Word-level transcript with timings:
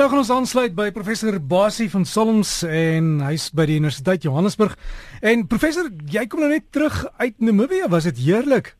Nou 0.00 0.08
gaan 0.08 0.22
ons 0.22 0.30
aansluit 0.32 0.72
by 0.72 0.86
professor 0.96 1.34
Basie 1.44 1.90
van 1.92 2.06
Solms 2.08 2.62
en 2.64 3.18
hy's 3.20 3.50
by 3.52 3.66
die 3.68 3.74
Universiteit 3.76 4.22
Johannesburg. 4.24 4.72
En 5.20 5.42
professor, 5.44 5.90
jy 6.08 6.22
kom 6.24 6.40
nou 6.40 6.48
net 6.48 6.70
terug 6.72 7.02
uit 7.20 7.36
Namibië, 7.44 7.90
was 7.92 8.06
dit 8.08 8.22
heerlik? 8.24 8.70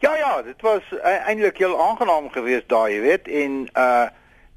Ja 0.00 0.14
ja, 0.16 0.30
dit 0.46 0.64
was 0.64 0.80
uh, 0.96 1.12
eintlik 1.28 1.60
heel 1.60 1.76
aangenaam 1.76 2.30
geweest 2.32 2.70
daar, 2.72 2.88
jy 2.88 3.04
weet, 3.04 3.28
en 3.28 3.60
uh 3.76 4.08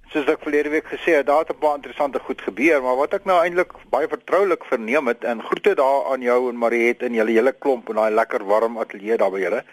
soos 0.09 0.31
ek 0.31 0.39
verlede 0.41 0.71
week 0.71 0.87
gesê 0.89 1.19
het, 1.19 1.27
daar 1.27 1.43
het 1.43 1.51
'n 1.51 1.59
paar 1.59 1.75
interessante 1.75 2.19
goed 2.23 2.41
gebeur, 2.41 2.79
maar 2.81 2.95
wat 2.95 3.13
ek 3.13 3.27
nou 3.27 3.35
eintlik 3.43 3.75
baie 3.91 4.07
vertroulik 4.07 4.63
verneem 4.65 5.11
het 5.11 5.23
en 5.27 5.43
groete 5.43 5.75
daar 5.75 6.07
aan 6.13 6.21
jou 6.21 6.49
en 6.49 6.57
Mariet 6.57 7.03
en 7.03 7.13
julle 7.13 7.35
hele 7.35 7.51
klomp 7.51 7.89
en 7.89 7.99
daai 7.99 8.15
lekker 8.15 8.45
warm 8.47 8.79
ateljee 8.79 9.17
daar 9.17 9.31
by 9.31 9.43
julle. 9.43 9.63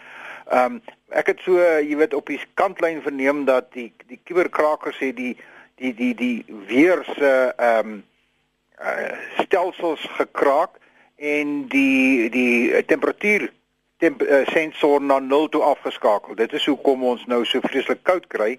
Ehm 0.50 0.74
um, 0.74 0.82
ek 1.08 1.27
het 1.27 1.40
so, 1.46 1.54
jy 1.62 1.96
weet, 1.96 2.14
op 2.14 2.27
die 2.27 2.40
kantlyn 2.54 3.00
verneem 3.02 3.45
dat 3.45 3.72
die 3.72 3.93
die 4.08 4.20
kuberkrakers 4.24 4.98
sê 4.98 5.14
die 5.14 5.36
die 5.77 5.95
die 5.95 6.14
die 6.14 6.45
weer 6.66 7.04
se 7.16 7.52
ehm 7.56 7.88
um, 7.88 8.04
uh, 8.80 9.12
stelsels 9.38 10.01
gekraak 10.16 10.78
en 11.16 11.68
die 11.68 12.30
die 12.30 12.84
temperatuur 12.84 13.52
temp, 13.98 14.23
uh, 14.23 14.46
sensor 14.46 15.02
na 15.02 15.18
0 15.18 15.48
toe 15.48 15.62
afgeskakel. 15.62 16.34
Dit 16.34 16.52
is 16.52 16.66
hoekom 16.66 17.04
ons 17.04 17.24
nou 17.27 17.45
so 17.45 17.60
vreeslik 17.60 18.02
koud 18.02 18.27
kry 18.27 18.59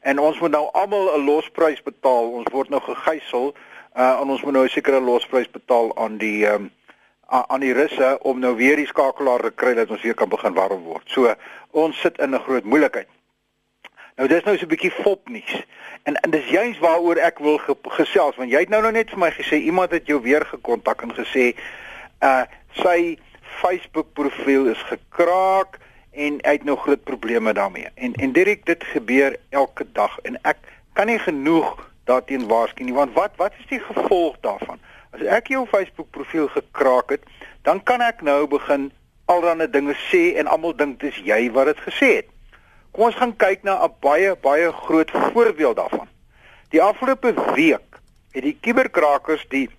en 0.00 0.18
ons 0.18 0.40
moet 0.40 0.50
nou 0.50 0.68
almal 0.72 1.10
'n 1.16 1.24
losprys 1.24 1.82
betaal. 1.82 2.32
Ons 2.32 2.52
word 2.52 2.68
nou 2.68 2.80
gegijsel 2.80 3.54
uh, 3.96 4.20
en 4.20 4.28
ons 4.28 4.42
moet 4.42 4.52
nou 4.52 4.64
'n 4.64 4.76
sekere 4.76 5.00
losprys 5.00 5.50
betaal 5.50 5.96
aan 5.96 6.18
die 6.18 6.46
ehm 6.46 6.54
um, 6.54 6.72
aan 7.28 7.60
die 7.60 7.72
russe 7.72 8.18
om 8.22 8.38
nou 8.40 8.56
weer 8.56 8.76
die 8.76 8.86
skakelaar 8.86 9.40
te 9.40 9.50
kry 9.50 9.74
dat 9.74 9.90
ons 9.90 10.02
weer 10.02 10.14
kan 10.14 10.28
begin 10.28 10.54
warm 10.54 10.82
word. 10.82 11.04
So 11.06 11.34
ons 11.70 12.00
sit 12.00 12.18
in 12.18 12.34
'n 12.34 12.40
groot 12.40 12.64
moeilikheid. 12.64 13.08
Nou 14.18 14.26
dis 14.26 14.42
nou 14.42 14.56
so 14.58 14.64
'n 14.66 14.68
bietjie 14.68 14.90
fopnuus. 14.90 15.64
En 16.02 16.14
en 16.14 16.30
dis 16.30 16.48
juist 16.50 16.78
waaroor 16.78 17.16
ek 17.16 17.38
wil 17.38 17.58
ge, 17.58 17.76
gesels 17.82 18.36
want 18.36 18.50
jy 18.50 18.58
het 18.58 18.68
nou 18.68 18.80
nou 18.82 18.92
net 18.92 19.10
vir 19.10 19.18
my 19.18 19.30
gesê 19.30 19.56
iemand 19.62 19.90
het 19.90 20.06
jou 20.06 20.20
weer 20.22 20.46
gekontak 20.46 21.02
en 21.02 21.14
gesê 21.14 21.54
uh 22.22 22.42
sy 22.82 23.18
Facebook 23.60 24.12
profiel 24.12 24.66
is 24.66 24.82
gekraak 24.82 25.78
en 26.10 26.38
hy 26.42 26.52
het 26.52 26.64
nou 26.64 26.76
groot 26.76 27.04
probleme 27.04 27.52
daarmee. 27.52 27.86
En 27.94 28.14
en 28.14 28.32
direk 28.32 28.66
dit 28.66 28.84
gebeur 28.84 29.36
elke 29.50 29.86
dag 29.92 30.18
en 30.22 30.38
ek 30.42 30.56
kan 30.92 31.06
nie 31.06 31.18
genoeg 31.18 31.90
daarteen 32.04 32.48
waarsku 32.48 32.84
nie 32.84 32.94
want 32.94 33.14
wat 33.14 33.36
wat 33.36 33.52
is 33.58 33.66
die 33.66 33.80
gevolg 33.80 34.36
daarvan? 34.40 34.80
As 35.10 35.22
ek 35.22 35.46
jou 35.46 35.66
Facebook 35.66 36.10
profiel 36.10 36.48
gekraak 36.48 37.10
het, 37.10 37.22
dan 37.62 37.82
kan 37.82 38.00
ek 38.00 38.22
nou 38.22 38.46
begin 38.46 38.90
allerlei 39.24 39.70
dinge 39.70 39.94
sê 40.10 40.34
en 40.34 40.46
almal 40.46 40.76
dink 40.76 41.00
dis 41.00 41.22
jy 41.24 41.50
wat 41.52 41.66
dit 41.66 41.80
gesê 41.86 42.10
het. 42.16 42.28
Kom 42.98 43.12
ons 43.12 43.18
gaan 43.20 43.32
kyk 43.38 43.60
na 43.62 43.74
'n 43.86 43.92
baie 44.02 44.30
baie 44.42 44.72
groot 44.72 45.10
voorbeeld 45.10 45.76
daarvan. 45.76 46.08
Die 46.74 46.82
afgelope 46.82 47.30
week 47.54 48.00
het 48.34 48.42
die 48.42 48.58
kuberkrakers 48.60 49.44
die 49.48 49.70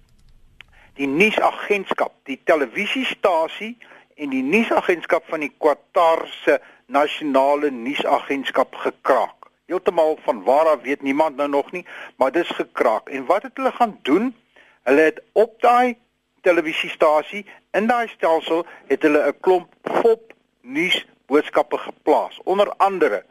die 0.93 1.07
nuusagentskap, 1.07 2.13
die 2.23 2.39
televisiestasie 2.43 3.77
en 4.15 4.29
die 4.29 4.43
nuusagentskap 4.43 5.27
van 5.27 5.39
die 5.39 5.51
Qatar 5.59 6.27
se 6.27 6.61
nasionale 6.85 7.71
nuusagentskap 7.71 8.75
gekraak. 8.75 9.51
Heeltemal 9.65 10.17
van 10.23 10.43
waar 10.43 10.67
af 10.67 10.81
weet 10.81 11.01
niemand 11.01 11.35
nou 11.35 11.49
nog 11.49 11.71
nie, 11.71 11.85
maar 12.15 12.31
dis 12.31 12.49
gekraak. 12.49 13.09
En 13.09 13.25
wat 13.25 13.43
het 13.43 13.51
hulle 13.55 13.71
gaan 13.71 13.99
doen? 14.01 14.35
Hulle 14.83 15.01
het 15.01 15.21
op 15.31 15.61
daai 15.61 15.97
televisiestasie 16.41 17.45
in 17.71 17.87
daai 17.87 18.07
stelsel 18.07 18.65
het 18.87 19.01
hulle 19.01 19.27
'n 19.27 19.39
klomp 19.39 19.73
fop 19.83 20.33
nuus 20.61 21.05
boodskappe 21.29 21.77
geplaas. 21.77 22.39
Onder 22.43 22.73
andere 22.77 23.23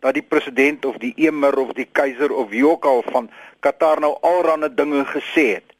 dat 0.00 0.14
die 0.14 0.22
president 0.22 0.84
of 0.84 0.98
die 1.02 1.12
emir 1.28 1.58
of 1.58 1.72
die 1.76 1.88
keiser 1.92 2.32
of 2.32 2.48
wie 2.48 2.64
ook 2.66 2.84
al 2.84 3.02
van 3.10 3.30
Qatar 3.60 4.00
nou 4.00 4.16
alrande 4.20 4.74
dinge 4.74 5.04
gesê 5.12 5.46
het. 5.58 5.74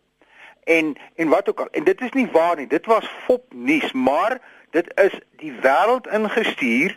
En 0.64 0.96
en 1.14 1.28
wat 1.28 1.48
ook 1.48 1.60
al. 1.60 1.68
En 1.70 1.84
dit 1.84 2.00
is 2.00 2.12
nie 2.12 2.28
waar 2.32 2.56
nie. 2.56 2.66
Dit 2.66 2.86
was 2.86 3.06
fop 3.26 3.44
nuus 3.54 3.92
maar 3.92 4.38
dit 4.70 4.88
is 4.94 5.14
die 5.42 5.52
wêreld 5.62 6.08
ingestuur 6.12 6.96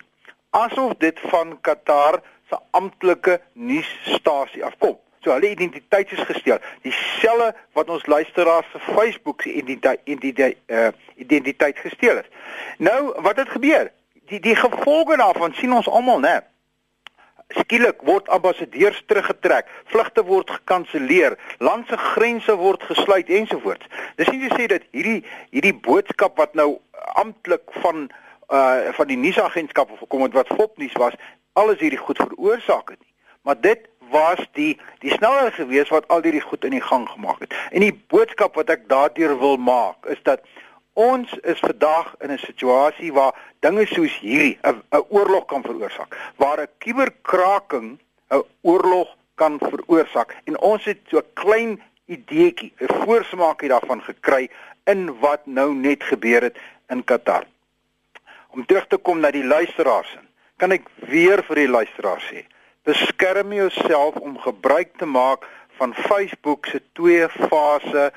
asof 0.49 0.95
dit 0.97 1.19
van 1.29 1.57
Qatar 1.61 2.21
se 2.49 2.57
amptelike 2.71 3.41
nuusstasie 3.53 4.65
afkom. 4.65 4.97
So 5.21 5.31
hulle 5.35 5.51
identiteit 5.51 6.11
is 6.11 6.23
gesteel. 6.31 6.57
Dieselfde 6.81 7.53
wat 7.77 7.89
ons 7.89 8.05
luisteraars 8.05 8.71
se 8.71 8.79
Facebook 8.79 9.41
se 9.41 9.53
identiteit 9.53 9.99
identiteit, 10.03 10.57
uh, 10.67 10.87
identiteit 11.15 11.77
gesteel 11.77 12.17
is 12.23 12.31
nou 12.77 13.21
wat 13.21 13.35
het 13.35 13.49
gebeur 13.49 13.91
die 14.29 14.39
die 14.39 14.55
gevolge 14.55 15.17
daarvan 15.17 15.53
sien 15.57 15.73
ons 15.73 15.89
almal 15.89 16.21
né 16.23 16.39
skielik 17.57 18.03
word 18.05 18.27
ambassadeurs 18.29 18.99
teruggetrek, 19.09 19.69
vlugte 19.89 20.21
word 20.25 20.51
gekanselleer, 20.53 21.33
land 21.57 21.87
se 21.89 21.97
grense 21.97 22.53
word 22.59 22.83
gesluit 22.85 23.29
ensovoorts. 23.39 23.89
Dis 24.21 24.29
nie 24.29 24.43
te 24.43 24.53
sê 24.53 24.67
dat 24.69 24.85
hierdie 24.93 25.23
hierdie 25.49 25.73
boodskap 25.73 26.37
wat 26.37 26.53
nou 26.59 26.75
amptelik 27.17 27.65
van 27.81 28.09
uh 28.53 28.93
van 28.97 29.09
die 29.09 29.17
nuusagentskap 29.17 29.91
gekom 29.97 30.27
het 30.27 30.37
wat 30.37 30.53
fopnuus 30.57 30.97
was, 31.01 31.17
alles 31.57 31.81
hierdie 31.81 32.01
goed 32.01 32.21
veroorsaak 32.21 32.93
het 32.93 33.01
nie. 33.01 33.13
Maar 33.41 33.57
dit 33.61 33.89
was 34.13 34.41
die 34.57 34.77
die 35.01 35.13
snelheid 35.13 35.53
gewees 35.57 35.89
wat 35.93 36.07
al 36.13 36.21
hierdie 36.25 36.45
goed 36.45 36.65
in 36.65 36.77
die 36.77 36.85
gang 36.85 37.09
gemaak 37.09 37.41
het. 37.45 37.53
En 37.71 37.85
die 37.85 37.93
boodskap 38.13 38.57
wat 38.61 38.69
ek 38.69 38.85
daardeur 38.89 39.37
wil 39.41 39.57
maak 39.57 40.05
is 40.05 40.21
dat 40.23 40.45
Ons 40.99 41.31
is 41.47 41.59
vandag 41.63 42.07
in 42.19 42.31
'n 42.31 42.37
situasie 42.37 43.13
waar 43.13 43.35
dinge 43.63 43.85
soos 43.87 44.15
hierdie 44.19 44.57
'n 44.67 45.05
oorlog 45.17 45.45
kan 45.45 45.61
veroorsaak, 45.63 46.11
waar 46.35 46.59
'n 46.61 46.73
kuberkraking 46.83 47.99
'n 48.29 48.43
oorlog 48.61 49.15
kan 49.35 49.59
veroorsaak 49.59 50.35
en 50.43 50.59
ons 50.59 50.83
het 50.83 50.99
so 51.07 51.17
'n 51.17 51.33
klein 51.33 51.81
ideetjie, 52.05 52.73
'n 52.79 52.93
voorsmaakie 53.03 53.69
daarvan 53.69 54.01
gekry 54.01 54.49
in 54.83 55.19
wat 55.19 55.45
nou 55.45 55.73
net 55.73 56.03
gebeur 56.03 56.41
het 56.41 56.57
in 56.89 57.03
Qatar. 57.03 57.45
Om 58.49 58.65
terug 58.65 58.87
te 58.87 58.97
kom 58.97 59.19
na 59.19 59.31
die 59.31 59.45
luisteraars, 59.45 60.17
kan 60.57 60.71
ek 60.71 60.83
weer 60.95 61.43
vir 61.43 61.55
die 61.55 61.73
luisteraars 61.77 62.27
sê, 62.31 62.43
beskerm 62.83 63.53
jouself 63.53 64.15
om 64.15 64.37
gebruik 64.37 64.97
te 64.97 65.05
maak 65.05 65.47
van 65.77 65.93
Facebook 65.95 66.65
se 66.65 66.81
twee 66.93 67.29
fase 67.29 68.11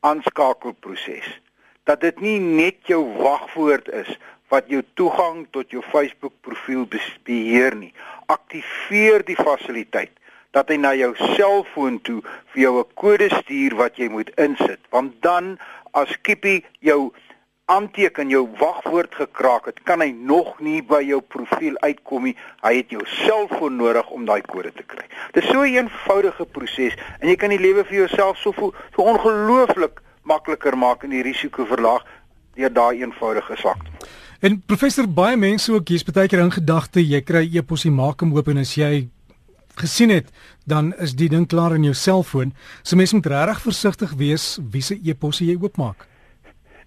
aanskakelproses 0.00 1.40
dat 1.88 2.00
dit 2.04 2.20
nie 2.20 2.38
net 2.40 2.84
jou 2.90 3.00
wagwoord 3.16 3.88
is 3.96 4.10
wat 4.52 4.68
jou 4.72 4.82
toegang 5.00 5.46
tot 5.56 5.70
jou 5.72 5.82
Facebook 5.92 6.34
profiel 6.44 6.84
beheer 7.24 7.76
nie. 7.76 7.92
Aktiveer 8.28 9.24
die 9.24 9.36
fasiliteit 9.36 10.12
dat 10.56 10.68
hy 10.72 10.78
na 10.80 10.94
jou 10.96 11.12
selfoon 11.36 11.98
toe 12.04 12.20
vir 12.52 12.62
jou 12.62 12.74
'n 12.80 12.92
kode 12.94 13.28
stuur 13.28 13.76
wat 13.76 13.96
jy 13.96 14.08
moet 14.08 14.30
insit. 14.36 14.80
Want 14.90 15.22
dan 15.22 15.58
as 15.92 16.12
Kippie 16.22 16.64
jou 16.80 17.12
aanteken 17.68 18.28
jou 18.28 18.48
wagwoord 18.58 19.14
gekraak 19.14 19.64
het, 19.66 19.82
kan 19.84 20.00
hy 20.00 20.10
nog 20.12 20.60
nie 20.60 20.82
by 20.82 21.02
jou 21.02 21.20
profiel 21.20 21.76
uitkom 21.78 22.24
nie. 22.24 22.36
Hy 22.62 22.76
het 22.76 22.90
jou 22.90 23.04
selfoon 23.04 23.76
nodig 23.76 24.10
om 24.10 24.24
daai 24.24 24.40
kode 24.40 24.72
te 24.72 24.82
kry. 24.82 25.04
Dit 25.32 25.44
is 25.44 25.50
so 25.50 25.60
'n 25.60 25.74
eenvoudige 25.74 26.46
proses 26.46 26.96
en 27.20 27.28
jy 27.28 27.36
kan 27.36 27.50
die 27.50 27.60
lewe 27.60 27.84
vir 27.84 27.96
jouself 27.96 28.36
so 28.36 28.52
so 28.52 29.02
ongelooflik 29.02 30.00
makliker 30.28 30.76
maak 30.76 31.04
en 31.04 31.14
die 31.16 31.24
risiko 31.26 31.66
verlaag 31.66 32.04
deur 32.58 32.72
daai 32.72 33.02
eenvoudige 33.02 33.56
sak. 33.56 33.84
En 34.40 34.60
professor 34.70 35.08
baie 35.10 35.36
mense 35.36 35.72
ook 35.72 35.88
hier's 35.90 36.04
baie 36.06 36.28
keer 36.30 36.44
in 36.44 36.54
gedagte 36.54 37.02
jy 37.02 37.22
kry 37.26 37.46
e-posie 37.58 37.90
maak 37.90 38.22
hom 38.22 38.36
oop 38.36 38.50
en 38.52 38.60
as 38.62 38.76
jy 38.78 39.08
gesien 39.78 40.10
het 40.10 40.30
dan 40.68 40.92
is 41.02 41.14
die 41.18 41.30
ding 41.32 41.46
klaar 41.48 41.74
in 41.74 41.86
jou 41.86 41.94
selfoon. 41.94 42.52
So 42.82 42.96
mense 42.96 43.16
moet 43.16 43.30
regtig 43.32 43.64
versigtig 43.66 44.14
wees 44.20 44.58
wie 44.72 44.82
se 44.82 44.98
e-posie 45.04 45.48
jy 45.52 45.56
oopmaak. 45.62 46.06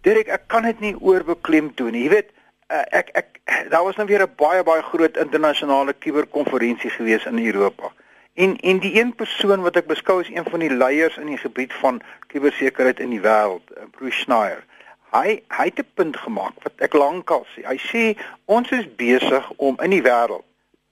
Derek, 0.06 0.30
ek 0.34 0.48
kan 0.50 0.66
dit 0.66 0.80
nie 0.82 0.94
oorbeklem 0.98 1.72
doen 1.78 1.94
nie. 1.94 2.06
Jy 2.08 2.14
weet, 2.16 2.30
eh, 2.70 2.86
ek 3.00 3.12
ek 3.14 3.28
daar 3.70 3.84
was 3.84 3.98
nou 3.98 4.08
weer 4.08 4.24
'n 4.24 4.36
baie 4.38 4.64
baie 4.64 4.82
groot 4.82 5.18
internasionale 5.18 5.94
kuberkonferensie 5.94 6.90
gewees 6.90 7.26
in 7.26 7.40
Europa. 7.40 7.92
En 8.34 8.58
en 8.58 8.80
die 8.80 9.00
een 9.00 9.16
persoon 9.16 9.62
wat 9.62 9.76
ek 9.76 9.90
beskou 9.92 10.22
as 10.22 10.30
een 10.32 10.46
van 10.48 10.60
die 10.64 10.72
leiers 10.72 11.18
in 11.18 11.28
die 11.28 11.40
gebied 11.40 11.74
van 11.74 12.00
kubersekerheid 12.32 13.00
in 13.04 13.12
die 13.12 13.24
wêreld, 13.24 13.74
eh, 13.76 13.84
Bruce 13.92 14.24
Schneier. 14.24 14.64
Hy 15.12 15.42
hy 15.48 15.66
het 15.68 15.80
'n 15.80 15.92
punt 15.94 16.18
gemaak 16.18 16.64
wat 16.64 16.74
ek 16.78 16.94
lankal 16.94 17.46
sê. 17.52 17.66
Hy 17.68 17.78
sê 17.78 18.04
ons 18.46 18.72
is 18.72 18.88
besig 18.96 19.52
om 19.58 19.76
in 19.84 19.90
die 19.90 20.02
wêreld 20.02 20.46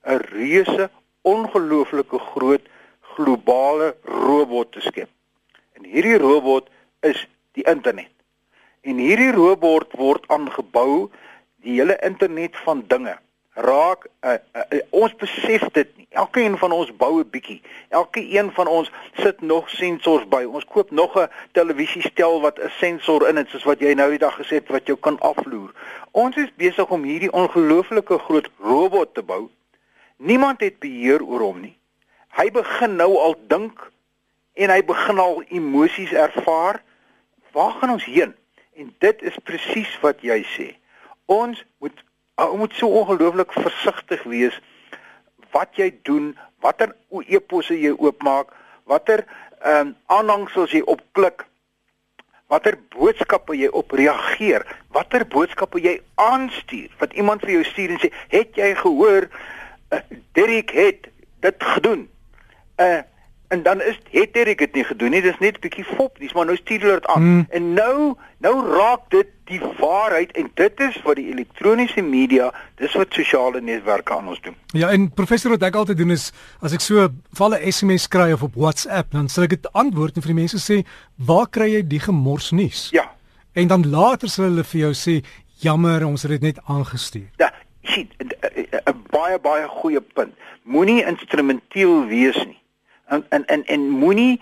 'n 0.04 0.20
reuse 0.32 0.90
ongelooflike 1.22 2.18
groot 2.18 2.68
globale 3.00 3.96
robot 4.04 4.72
te 4.72 4.80
skep. 4.80 5.08
En 5.72 5.84
hierdie 5.84 6.18
robot 6.18 6.68
is 7.00 7.28
die 7.52 7.64
internet. 7.64 8.12
En 8.80 8.96
hierdie 8.96 9.32
robot 9.32 9.92
word 9.92 10.28
aangebou 10.28 11.10
die 11.56 11.80
hele 11.80 11.98
internet 12.02 12.56
van 12.56 12.84
dinge 12.86 13.18
raak 13.60 14.06
uh, 14.24 14.32
uh, 14.56 14.62
uh, 14.72 14.80
ons 14.90 15.14
besef 15.20 15.66
dit 15.76 15.96
nie. 15.96 16.06
Elkeen 16.10 16.56
van 16.58 16.72
ons 16.72 16.90
bou 16.96 17.20
'n 17.20 17.30
bietjie. 17.30 17.60
Elke 17.88 18.20
een 18.36 18.50
van 18.52 18.66
ons 18.66 18.90
sit 19.14 19.40
nog 19.40 19.70
sensors 19.70 20.28
by. 20.28 20.42
Ons 20.44 20.64
koop 20.64 20.90
nog 20.90 21.18
'n 21.18 21.28
televisiestel 21.52 22.40
wat 22.40 22.58
'n 22.58 22.70
sensor 22.78 23.28
in 23.28 23.36
het 23.36 23.48
soos 23.48 23.64
wat 23.64 23.80
jy 23.80 23.94
nou 23.94 24.10
die 24.10 24.18
dag 24.18 24.36
gesê 24.36 24.60
het 24.60 24.68
wat 24.68 24.86
jou 24.86 24.98
kan 24.98 25.18
afloer. 25.20 25.72
Ons 26.10 26.36
is 26.36 26.54
besig 26.56 26.88
om 26.90 27.02
hierdie 27.02 27.32
ongelooflike 27.32 28.18
groot 28.18 28.48
robot 28.58 29.14
te 29.14 29.22
bou. 29.22 29.48
Niemand 30.16 30.60
het 30.60 30.78
beheer 30.78 31.22
oor 31.22 31.40
hom 31.40 31.60
nie. 31.60 31.76
Hy 32.28 32.50
begin 32.50 32.96
nou 32.96 33.16
al 33.18 33.34
dink 33.48 33.90
en 34.54 34.70
hy 34.70 34.84
begin 34.84 35.18
al 35.18 35.42
emosies 35.48 36.12
ervaar. 36.12 36.82
Waar 37.52 37.72
gaan 37.72 37.90
ons 37.90 38.04
heen? 38.04 38.34
En 38.74 38.94
dit 38.98 39.22
is 39.22 39.36
presies 39.44 39.98
wat 40.00 40.20
jy 40.20 40.42
sê. 40.56 40.76
Ons 41.26 41.64
moet 41.78 42.04
ons 42.48 42.58
moet 42.58 42.74
so 42.74 42.88
ongelooflik 42.88 43.52
versigtig 43.52 44.22
wees 44.22 44.56
wat 45.50 45.76
jy 45.76 45.90
doen, 46.06 46.32
watter 46.62 46.92
e-posse 47.26 47.74
jy 47.74 47.92
oopmaak, 47.98 48.52
watter 48.90 49.24
ehm 49.60 49.90
um, 49.90 49.94
aanhangsels 50.06 50.72
jy 50.72 50.80
opklik, 50.88 51.44
watter 52.48 52.78
boodskappe 52.94 53.56
jy 53.58 53.68
op 53.76 53.92
reageer, 53.92 54.64
watter 54.94 55.26
boodskappe 55.28 55.82
jy 55.82 55.98
aanstuur. 56.14 56.88
Wat 56.98 57.12
iemand 57.12 57.44
vir 57.44 57.58
jou 57.58 57.64
stuur 57.64 57.90
en 57.90 58.00
sê, 58.00 58.10
"Het 58.28 58.56
jy 58.56 58.74
gehoor 58.74 59.28
uh, 59.90 59.98
Derek 60.32 60.70
het 60.70 61.10
dit 61.40 61.64
gedoen?" 61.74 62.08
Uh 62.78 63.02
en 63.50 63.62
dan 63.62 63.82
is 63.82 63.98
het 64.10 64.32
Derek 64.32 64.58
dit 64.58 64.74
nie 64.74 64.84
gedoen 64.84 65.10
nie. 65.10 65.22
Dis 65.22 65.38
net 65.38 65.56
'n 65.56 65.60
bietjie 65.60 65.84
fop, 65.84 66.18
dis 66.18 66.32
maar 66.32 66.44
nou 66.46 66.56
stuur 66.56 66.80
hulle 66.80 67.00
dit 67.00 67.06
aan. 67.06 67.22
Hmm. 67.22 67.46
En 67.48 67.72
nou 67.72 68.14
nou 68.38 68.54
raak 68.76 69.00
dit 69.08 69.26
die 69.44 69.60
waarheid 69.78 70.30
en 70.32 70.50
dit 70.54 70.80
is 70.80 71.02
wat 71.02 71.16
die 71.16 71.30
elektroniese 71.32 72.02
media, 72.02 72.52
dis 72.74 72.94
wat 72.94 73.06
sosiale 73.12 73.60
netwerke 73.60 74.16
aan 74.16 74.28
ons 74.28 74.40
doen. 74.40 74.54
Ja, 74.66 74.90
en 74.90 75.10
professor 75.10 75.50
wat 75.50 75.62
ek 75.62 75.74
altyd 75.74 75.96
doen 75.96 76.10
is 76.10 76.32
as 76.60 76.72
ek 76.72 76.80
so 76.80 77.08
valle 77.32 77.58
SMS 77.72 78.08
kry 78.08 78.32
of 78.32 78.42
op 78.42 78.54
WhatsApp, 78.54 79.10
dan 79.10 79.28
sal 79.28 79.44
ek 79.44 79.50
dit 79.50 79.72
antwoord 79.72 80.16
en 80.16 80.22
vir 80.22 80.34
die 80.34 80.40
mense 80.40 80.62
sê, 80.62 80.86
"Waar 81.16 81.48
kry 81.48 81.72
jy 81.74 81.82
die 81.86 82.00
gemors 82.00 82.50
nuus?" 82.50 82.88
Ja. 82.90 83.10
En 83.52 83.66
dan 83.66 83.90
later 83.90 84.28
sal 84.28 84.44
hulle 84.44 84.64
vir 84.64 84.80
jou 84.80 84.92
sê, 84.92 85.24
"Jammer, 85.58 86.06
ons 86.06 86.22
het 86.22 86.30
dit 86.30 86.40
net 86.40 86.58
aangestuur." 86.64 87.30
Ja, 87.36 87.52
sien, 87.82 88.08
'n 88.86 89.04
baie 89.10 89.38
baie 89.38 89.68
goeie 89.68 90.00
punt. 90.00 90.34
Moenie 90.62 91.04
instrumenteel 91.04 92.06
wees 92.06 92.36
nie 92.46 92.60
en 93.10 93.24
en 93.28 93.46
en, 93.46 93.64
en 93.66 93.88
moenie 94.02 94.40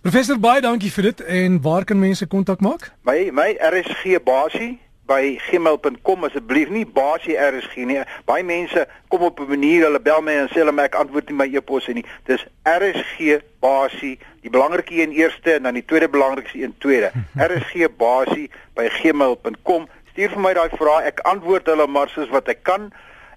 Professor 0.00 0.38
baie 0.38 0.60
dankie 0.60 0.92
vir 0.92 1.02
dit 1.02 1.20
en 1.20 1.60
waar 1.62 1.84
kan 1.84 1.98
mense 1.98 2.26
kontak 2.26 2.60
maak? 2.60 2.92
My 3.02 3.30
my 3.32 3.56
RSG 3.58 4.22
basie 4.24 4.78
by 5.12 5.36
gmail.com 5.44 6.24
asseblief 6.24 6.70
nie 6.72 6.84
basie 6.88 7.36
RSG 7.36 7.84
nie. 7.88 8.00
Baie 8.28 8.44
mense 8.46 8.86
kom 9.12 9.24
op 9.28 9.40
'n 9.40 9.48
manier, 9.48 9.84
hulle 9.84 10.00
bel 10.00 10.22
my 10.22 10.32
en 10.32 10.48
sê 10.48 10.62
hulle 10.62 10.82
ek 10.82 10.94
antwoord 10.94 11.28
nie 11.28 11.36
my 11.36 11.48
e-posse 11.56 11.92
nie. 11.92 12.04
Dis 12.26 12.44
RSG 12.64 13.42
basie, 13.60 14.18
die 14.40 14.50
belangrike 14.50 14.94
een 15.02 15.12
eerste 15.12 15.54
en 15.54 15.62
dan 15.62 15.74
die 15.74 15.84
tweede 15.84 16.08
belangrikste 16.08 16.62
een 16.62 16.74
tweede. 16.78 17.12
RSG 17.48 17.88
basie 17.96 18.50
by 18.74 18.88
gmail.com. 18.88 19.88
Stuur 20.12 20.30
vir 20.30 20.40
my 20.40 20.54
daai 20.54 20.70
vrae, 20.76 21.04
ek 21.04 21.20
antwoord 21.20 21.66
hulle 21.66 21.86
maar 21.86 22.08
soos 22.08 22.30
wat 22.30 22.48
ek 22.48 22.62
kan. 22.62 22.90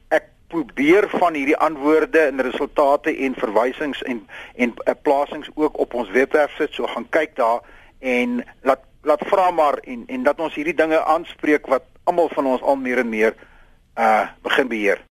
Ek 0.10 0.32
probeer 0.48 1.10
van 1.10 1.34
hierdie 1.34 1.58
antwoorde 1.58 2.20
en 2.20 2.42
resultate 2.42 3.18
en 3.18 3.36
verwysings 3.36 4.04
en 4.04 4.28
en 4.56 4.74
uh, 4.74 4.94
plasings 5.02 5.50
ook 5.56 5.80
op 5.80 5.94
ons 5.94 6.10
webwerf 6.10 6.56
sit, 6.56 6.74
so 6.74 6.88
gaan 6.88 7.10
kyk 7.10 7.36
daar 7.36 7.60
en 8.00 8.44
laat 8.62 8.84
laat 9.06 9.26
vra 9.30 9.52
maar 9.52 9.78
en 9.84 10.04
en 10.08 10.24
dat 10.24 10.40
ons 10.40 10.56
hierdie 10.56 10.78
dinge 10.78 11.04
aanspreek 11.04 11.68
wat 11.68 11.86
almal 12.04 12.30
van 12.34 12.46
ons 12.46 12.62
al 12.62 12.76
meer 12.76 13.04
en 13.06 13.10
meer 13.10 13.36
uh 13.96 14.28
begin 14.42 14.68
beheer. 14.68 15.06